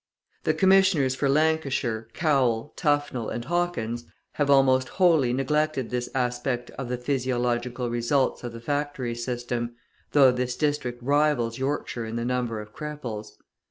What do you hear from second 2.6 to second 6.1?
Tufnell, and Hawkins, have almost wholly neglected this